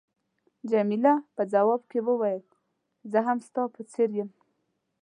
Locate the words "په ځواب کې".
1.35-1.99